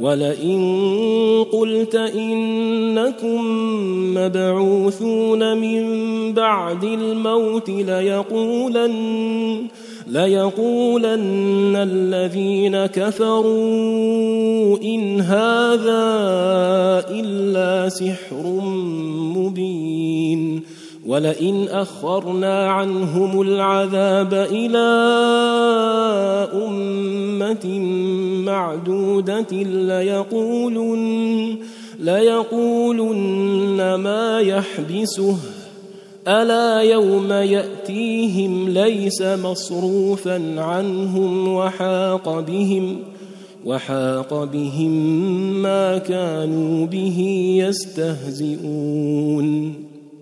[0.00, 3.44] ولئن قلت انكم
[4.14, 5.82] مبعوثون من
[6.32, 8.92] بعد الموت ليقولن
[10.06, 16.04] ليقولن الذين كفروا ان هذا
[17.10, 18.46] الا سحر
[19.36, 20.62] مبين
[21.06, 24.78] ولئن أخرنا عنهم العذاب إلى
[26.54, 27.78] أمة
[28.44, 31.56] معدودة ليقولن
[31.98, 35.36] ليقولن ما يحبسه.
[36.28, 42.98] ألا يوم يأتيهم ليس مصروفا عنهم وحاق بهم
[43.64, 44.92] وحاق بهم
[45.62, 47.18] ما كانوا به
[47.68, 49.12] يستهزئون.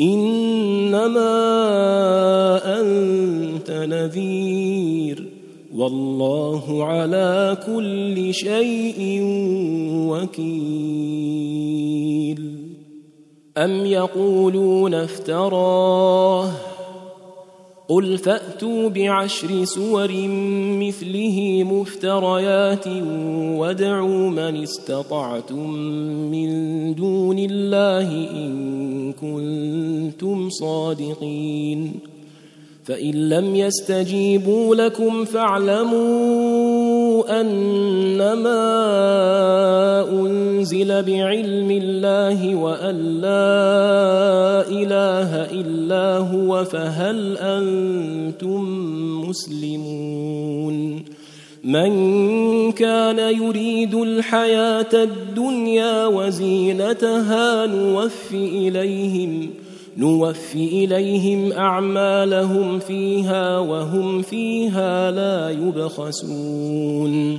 [0.00, 1.20] إنما
[2.80, 5.28] أنت نذير
[5.74, 9.20] والله على كل شيء
[10.08, 11.76] وكيل.
[13.56, 16.65] أم يقولون افتراه؟
[17.88, 20.10] قل فأتوا بعشر سور
[20.78, 22.86] مثله مفتريات
[23.58, 25.70] وادعوا من استطعتم
[26.30, 26.48] من
[26.94, 31.92] دون الله إن كنتم صادقين
[32.84, 36.60] فإن لم يستجيبوا لكم فاعلموا
[37.40, 38.56] أنما
[40.56, 45.30] أنزل بعلم الله وأن لا إله
[45.60, 48.62] إلا هو فهل أنتم
[49.28, 51.04] مسلمون؟
[51.64, 51.92] من
[52.72, 59.50] كان يريد الحياة الدنيا وزينتها نوف إليهم
[59.96, 67.38] نوفي إليهم أعمالهم فيها وهم فيها لا يبخسون.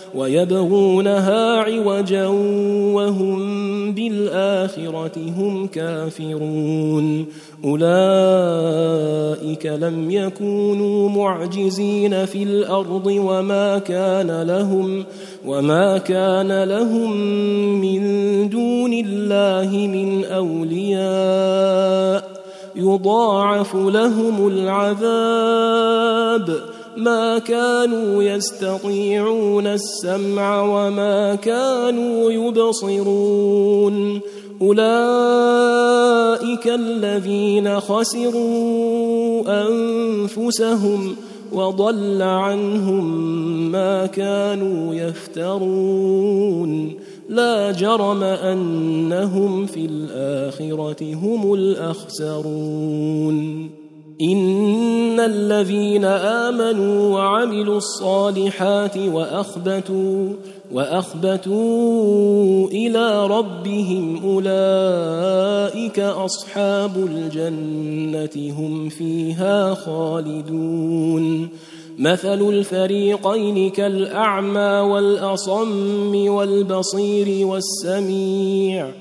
[0.15, 2.27] ويبغونها عوجا
[2.95, 3.41] وهم
[3.91, 7.25] بالآخرة هم كافرون.
[7.65, 7.85] أولئك
[9.65, 15.03] لم يكونوا معجزين في الأرض وما كان لهم
[15.45, 17.17] وما كان لهم
[17.81, 18.01] من
[18.49, 21.91] دون الله من أولياء.
[22.75, 26.01] يضاعف لهم العذاب
[26.97, 34.19] ما كانوا يستطيعون السمع وما كانوا يبصرون.
[34.61, 34.81] أولئك
[36.67, 41.15] الذين خسروا أنفسهم
[41.51, 43.31] وضل عنهم
[43.71, 46.93] ما كانوا يفترون.
[47.29, 53.01] لا جرم أنهم في الآخرة هم الأخسرون.
[54.21, 60.29] ان الذين امنوا وعملوا الصالحات واخبتوا
[60.71, 71.49] واخبتوا إلى ربهم اولئك اصحاب الجنه هم فيها خالدون
[71.99, 78.91] مثل الفريقين كالاعمى والاصم والبصير والسميع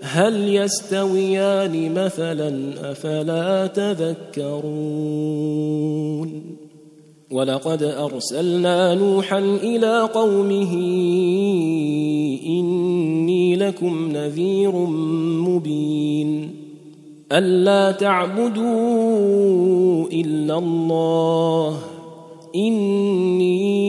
[0.00, 4.98] هل يستويان مثلا أفلا تذكرون؟
[7.30, 10.74] ولقد أرسلنا نوحا إلى قومه
[12.46, 14.76] إني لكم نذير
[15.46, 16.50] مبين.
[17.32, 18.68] ألا تعبدوا
[20.06, 21.78] إلا الله.
[22.56, 23.88] إني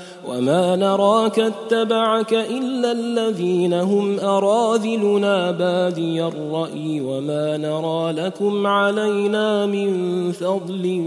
[0.27, 11.01] وما نراك اتبعك الا الذين هم اراذلنا بادي الراي وما نرى لكم علينا من فضل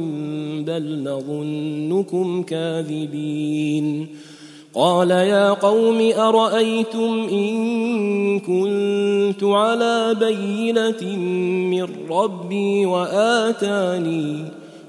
[0.66, 4.09] بل نظنكم كاذبين
[4.75, 11.16] قال يا قوم ارايتم ان كنت على بينه
[11.71, 14.63] من ربي واتاني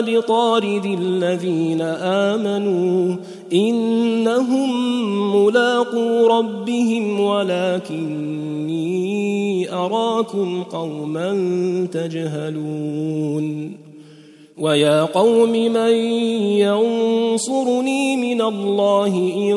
[0.00, 3.16] بطارد الذين آمنوا
[3.52, 4.70] إنهم
[5.36, 8.74] ملاقو ربهم ولكني
[9.72, 11.30] أراكم قوما
[11.92, 13.74] تجهلون.
[14.58, 15.94] ويا قوم من
[16.62, 19.56] ينصرني من الله إن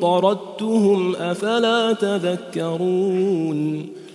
[0.00, 3.86] طردتهم أفلا تذكرون؟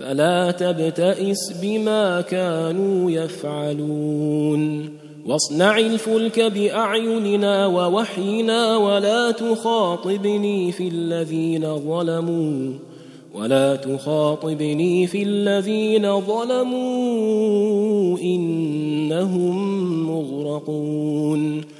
[0.00, 4.90] فلا تبتئس بما كانوا يفعلون.
[5.26, 12.72] واصنع الفلك بأعيننا ووحينا ولا تخاطبني في الذين ظلموا
[13.34, 19.56] ولا تخاطبني في الذين ظلموا إنهم
[20.10, 21.79] مغرقون.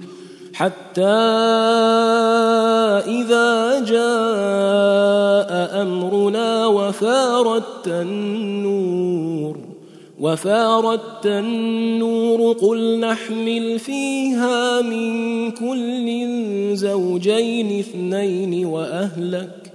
[0.61, 1.01] حتى
[3.07, 9.57] إذا جاء أمرنا وفارت النور
[10.19, 16.07] وفارت النور قل نحمل فيها من كل
[16.75, 19.71] زوجين اثنين وأهلك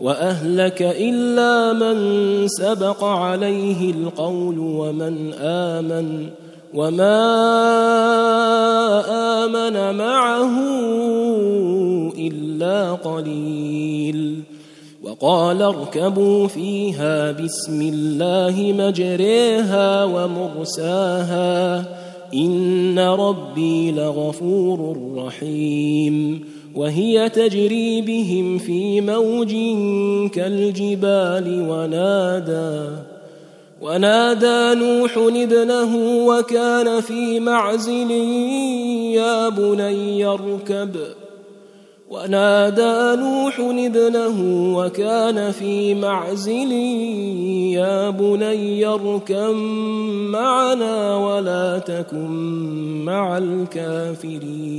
[0.00, 6.28] وأهلك إلا من سبق عليه القول ومن آمن.
[6.74, 7.18] وما
[9.44, 10.58] امن معه
[12.18, 14.42] الا قليل
[15.02, 21.84] وقال اركبوا فيها بسم الله مجريها ومرساها
[22.34, 26.44] ان ربي لغفور رحيم
[26.74, 29.54] وهي تجري بهم في موج
[30.32, 33.07] كالجبال ونادى
[33.80, 38.10] ونادى نوح ابنه وكان في معزل
[39.14, 40.96] يا بني اركب.
[42.10, 44.36] ونادى نوح ابنه
[44.76, 46.72] وكان في معزل
[47.72, 49.54] يا بني اركب
[50.30, 52.30] معنا ولا تكن
[53.04, 54.78] مع الكافرين.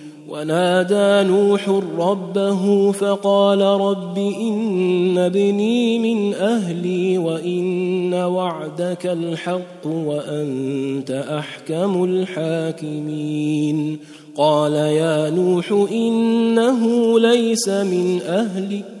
[0.31, 13.99] ونادى نوح ربه فقال رب إن ابني من أهلي وإن وعدك الحق وأنت أحكم الحاكمين.
[14.37, 19.00] قال يا نوح إنه ليس من أهلك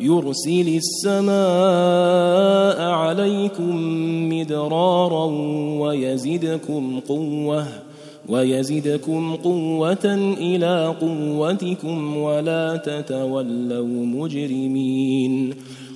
[0.00, 3.76] يرسل السماء عليكم
[4.32, 5.24] مدرارا
[5.80, 7.66] ويزدكم قوة
[8.28, 10.04] ويزدكم قوة
[10.38, 15.54] إلى قوتكم ولا تتولوا مجرمين.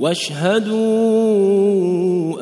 [0.00, 0.80] واشهدوا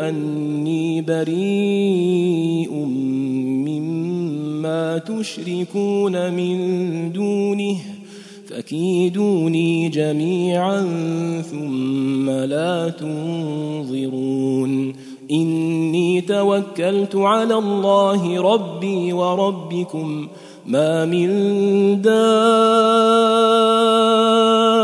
[0.09, 2.73] أني بريء
[3.67, 7.77] مما تشركون من دونه
[8.47, 10.81] فكيدوني جميعا
[11.51, 14.93] ثم لا تنظرون
[15.31, 20.29] إني توكلت على الله ربي وربكم
[20.67, 21.29] ما من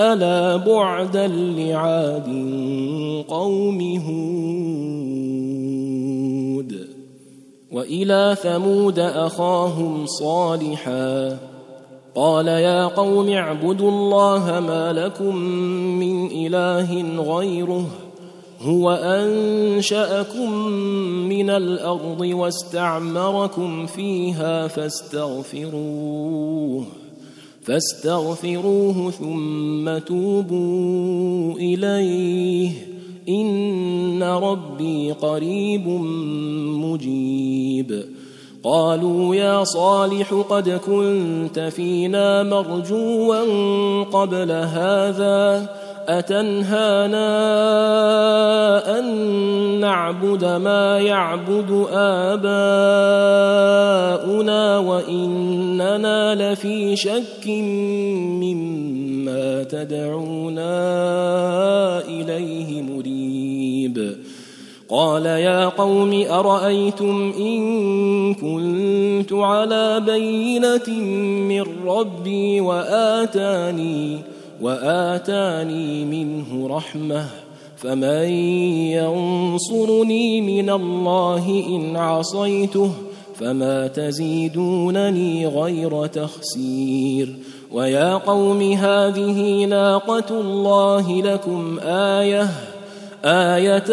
[0.00, 2.28] ألا بعدا لعاد
[3.28, 4.30] قوم هود
[7.72, 11.38] وإلى ثمود أخاهم صالحا
[12.14, 15.36] قال يا قوم اعبدوا الله ما لكم
[16.00, 17.86] من إله غيره
[18.60, 20.52] هو أنشأكم
[21.28, 26.00] من الأرض واستعمركم فيها فاستغفروه
[27.62, 32.70] فاستغفروه ثم توبوا إليه.
[33.28, 35.88] إن ربي قريب
[36.84, 38.04] مجيب.
[38.64, 45.68] قالوا يا صالح قد كنت فينا مرجوا قبل هذا.
[46.18, 47.28] أتنهانا
[48.98, 49.06] أن
[49.80, 52.48] نعبد ما يعبد آباؤنا
[54.78, 57.46] وإننا لفي شك
[58.42, 60.68] مما تدعونا
[62.08, 64.16] إليه مريب.
[64.88, 71.00] قال يا قوم أرأيتم إن كنت على بينة
[71.48, 74.18] من ربي وآتاني
[74.60, 77.26] وآتاني منه رحمة
[77.76, 78.28] فمن
[78.92, 82.90] ينصرني من الله إن عصيته
[83.34, 87.36] فما تزيدونني غير تخسير.
[87.72, 92.48] ويا قوم هذه ناقة الله لكم آية
[93.24, 93.92] آية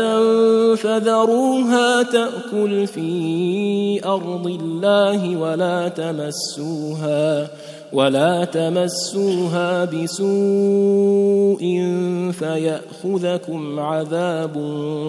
[0.76, 7.48] فذروها تأكل في أرض الله ولا تمسوها.
[7.94, 11.60] ولا تمسوها بسوء
[12.32, 14.56] فياخذكم عذاب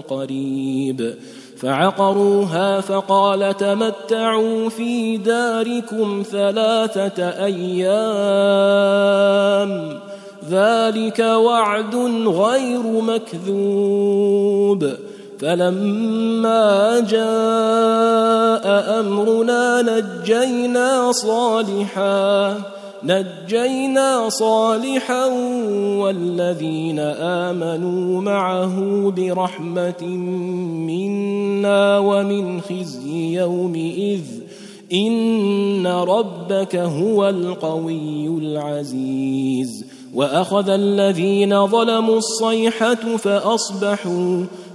[0.09, 1.14] قريب
[1.57, 7.79] فعقروها فقال تمتعوا في داركم ثلاثة أيام
[10.51, 11.95] ذلك وعد
[12.27, 14.93] غير مكذوب
[15.40, 22.55] فلما جاء أمرنا نجينا صالحا
[23.05, 25.27] نجينا صالحا
[25.98, 28.77] والذين آمنوا معه
[29.16, 30.03] برحمة
[30.87, 34.22] منا ومن خزي يومئذ.
[34.92, 39.85] إن ربك هو القوي العزيز.
[40.14, 44.44] وأخذ الذين ظلموا الصيحة فأصبحوا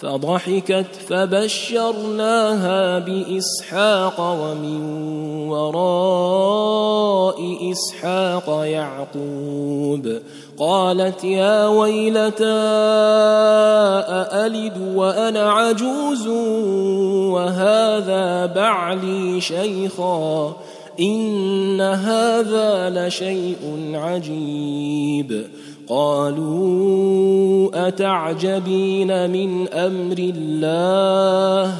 [0.00, 4.82] فضحكت فبشرناها بإسحاق ومن
[5.48, 7.36] وراء
[7.72, 10.18] إسحاق يعقوب
[10.58, 12.44] قالت يا ويلتى
[14.08, 16.26] أألد وأنا عجوز
[17.32, 20.56] وهذا بعلي شيخا
[21.00, 25.46] إن هذا لشيء عجيب
[25.90, 31.76] قالوا أتعجبين من أمر الله؟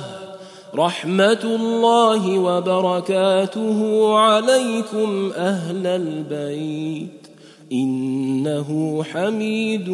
[0.75, 7.27] رحمة الله وبركاته عليكم أهل البيت.
[7.73, 9.90] إنه حميد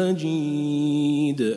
[0.00, 1.56] مجيد.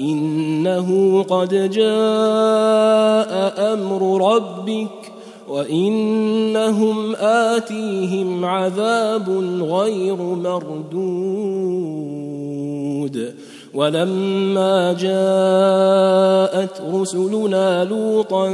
[0.00, 1.90] انه قد جاء
[3.72, 5.12] أمر ربك
[5.48, 9.30] وانهم اتيهم عذاب
[9.62, 11.80] غير مردود
[13.74, 18.50] ولما جاءت رسلنا لوطا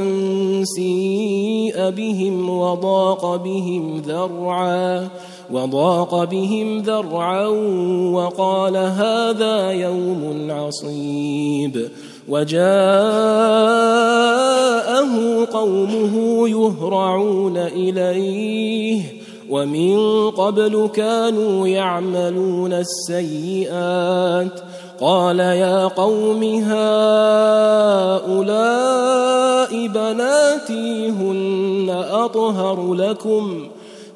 [0.63, 5.09] سيء بهم وضاق بهم ذرعا
[5.51, 7.45] وضاق بهم ذرعا
[8.13, 11.89] وقال هذا يوم عصيب.
[12.29, 12.67] وجاءه
[15.53, 19.01] قومه يهرعون إليه.
[19.49, 24.59] ومن قبل كانوا يعملون السيئات.
[25.01, 26.77] قال يا قوم هؤلاء
[29.87, 33.67] بناتي هن أطهر لكم.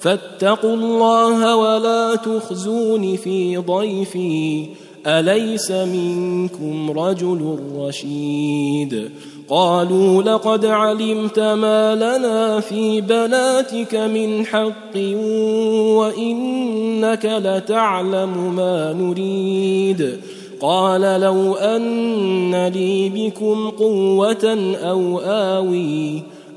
[0.02, 4.66] فاتقوا الله ولا تخزون في ضيفي
[5.08, 9.10] أليس منكم رجل رشيد؟
[9.50, 14.98] قالوا لقد علمت ما لنا في بناتك من حق
[15.98, 20.20] وإنك لتعلم ما نريد.
[20.62, 26.22] قال لو أن لي بكم قوة أو آوي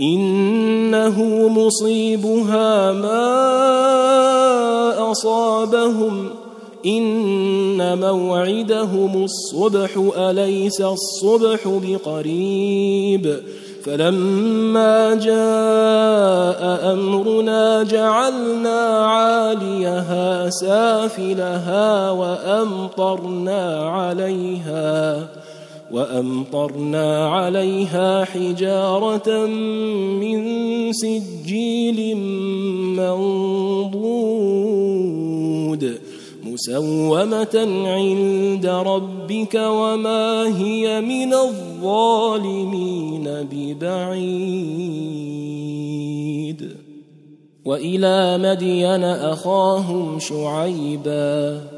[0.00, 3.50] إنه مصيبها ما
[5.10, 6.30] أصابهم.
[6.86, 13.36] إن موعدهم الصبح أليس الصبح بقريب؟
[13.84, 25.26] فلما جاء أمرنا جعلنا عاليها سافلها وأمطرنا عليها.
[25.92, 29.46] وأمطرنا عليها حجارة
[30.20, 30.42] من
[30.92, 32.16] سجيل
[32.96, 34.38] منضود
[36.44, 44.88] مسومة عند ربك وما هي من الظالمين ببعيد.
[47.64, 51.77] وإلى مدين أخاهم شعيبا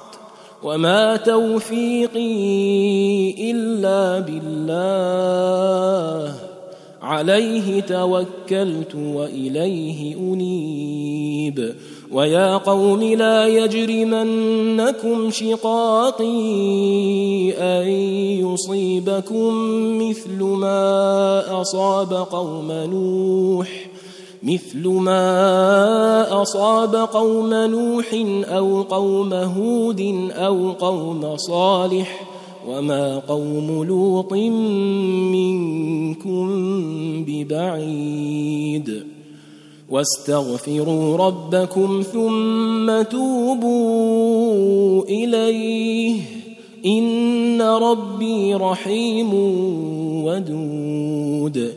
[0.63, 2.31] وما توفيقي
[3.51, 5.21] الا بالله
[7.01, 11.75] عليه توكلت واليه انيب
[12.11, 16.31] ويا قوم لا يجرمنكم شقاقي
[17.51, 17.87] ان
[18.45, 19.53] يصيبكم
[20.09, 23.90] مثل ما اصاب قوم نوح
[24.43, 28.05] مثل ما أصاب قوم نوح
[28.45, 32.27] أو قوم هود أو قوم صالح
[32.67, 34.33] وما قوم لوط
[35.33, 36.47] منكم
[37.27, 39.03] ببعيد.
[39.89, 46.21] واستغفروا ربكم ثم توبوا إليه.
[46.85, 49.33] إن ربي رحيم
[50.25, 51.73] ودود.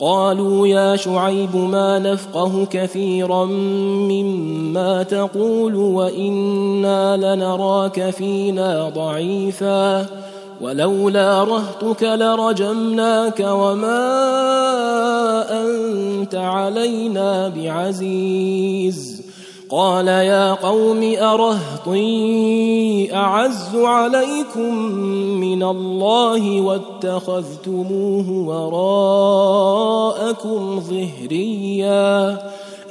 [0.00, 10.06] قالوا يا شعيب ما نفقه كثيرا مما تقول وإنا لنراك فينا ضعيفا
[10.60, 14.02] ولولا رهتك لرجمناك وما
[15.62, 19.15] أنت علينا بعزيز
[19.70, 24.74] قال يا قوم أرهطي أعز عليكم
[25.40, 28.30] من الله واتخذتموه
[29.28, 32.38] وراءكم ظهريا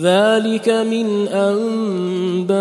[0.00, 2.56] ذلك من أنباء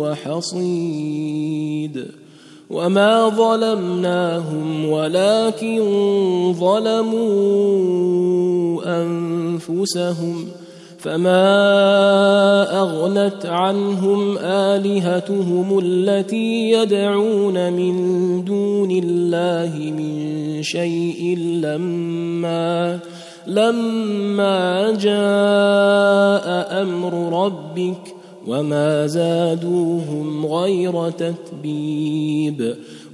[0.00, 2.06] وحصيد.
[2.70, 5.80] وما ظلمناهم ولكن
[6.58, 8.00] ظلموا
[9.02, 10.48] أنفسهم.
[11.02, 17.94] فما اغنت عنهم الهتهم التي يدعون من
[18.44, 22.98] دون الله من شيء لما
[23.46, 28.14] لما جاء أمر ربك
[28.46, 32.74] وما زادوهم غير تتبيب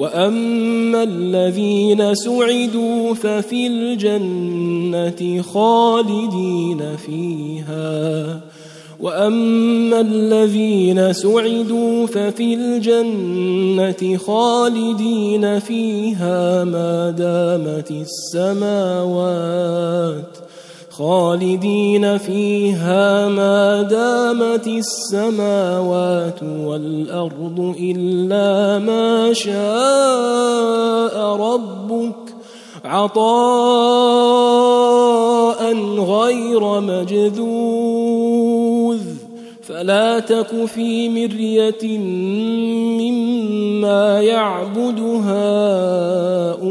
[0.00, 8.40] واما الذين سعدوا ففي الجنه خالدين فيها
[9.00, 17.90] واما الذين سعدوا ففي الجنه خالدين فيها ما دامت
[18.40, 19.20] السماوات
[21.00, 32.14] خالدين فيها ما دامت السماوات والأرض إلا ما شاء ربك
[32.84, 33.20] عطاء
[35.98, 38.20] غير مجذوذ
[39.62, 41.98] فلا تك في مرية
[43.00, 46.70] مما يعبد هؤلاء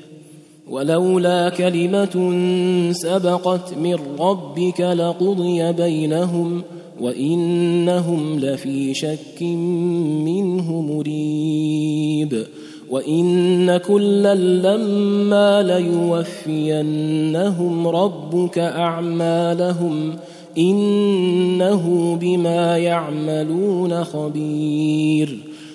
[0.71, 2.31] ولولا كلمة
[2.91, 6.61] سبقت من ربك لقضي بينهم
[7.01, 9.41] وإنهم لفي شك
[10.25, 12.45] منه مريب
[12.89, 15.63] وإن كلا لما
[16.43, 20.15] ليوفينهم ربك أعمالهم
[20.57, 25.50] إنه بما يعملون خبير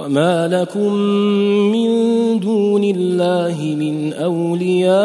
[0.00, 0.92] وما لكم
[1.72, 1.90] من
[2.40, 5.00] دون الله من اولياء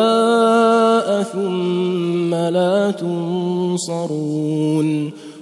[1.23, 4.45] ثم لا تنصرون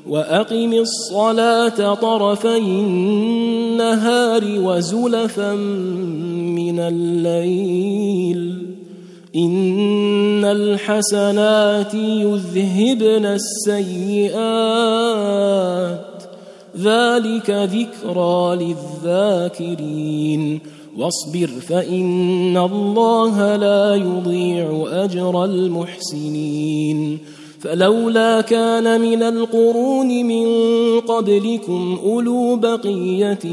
[0.10, 8.68] واقم الصلاه طرفي النهار وزلفا من الليل
[9.36, 13.26] ان الحسنات يذهبن
[13.66, 14.34] السيئات
[16.78, 18.56] ذلك ذكرى
[19.04, 20.60] للذاكرين.
[20.98, 27.20] واصبر فإن الله لا يضيع أجر المحسنين.
[27.60, 30.46] فلولا كان من القرون من
[31.00, 33.46] قبلكم أولو بقية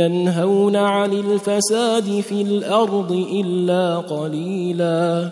[0.00, 5.30] ينهون عن الفساد في الأرض إلا قليلا.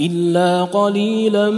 [0.00, 1.50] إلا قليلا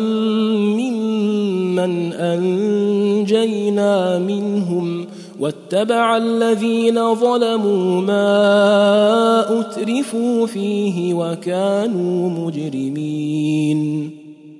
[0.72, 5.06] ممن أنجينا منهم
[5.40, 14.10] واتبع الذين ظلموا ما أترفوا فيه وكانوا مجرمين.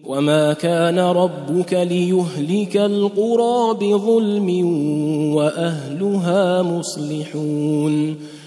[0.07, 4.67] وما كان ربك ليهلك القرى بظلم
[5.35, 8.17] وأهلها مصلحون.